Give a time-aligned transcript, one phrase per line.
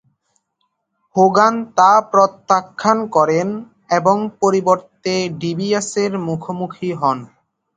[1.15, 3.47] Hogan তা প্রত্যাখ্যান করেন
[3.91, 7.17] এবং পরিবর্তে ডিবিয়াসের মুখোমুখি হন।